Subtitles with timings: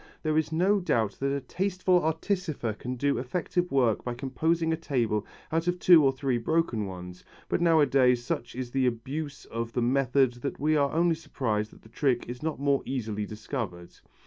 [0.23, 4.75] There is no doubt that a tasteful artificer can do effective work by composing a
[4.75, 9.73] table out of two or three broken ones, but nowadays such is the abuse of
[9.73, 13.91] the method that we are only surprised that the trick is not more easily discovered.